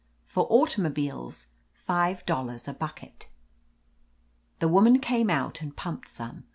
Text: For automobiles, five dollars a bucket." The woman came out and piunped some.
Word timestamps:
For 0.25 0.47
automobiles, 0.49 1.45
five 1.73 2.25
dollars 2.25 2.67
a 2.67 2.73
bucket." 2.73 3.27
The 4.57 4.67
woman 4.67 4.97
came 4.97 5.29
out 5.29 5.61
and 5.61 5.75
piunped 5.75 6.07
some. 6.07 6.45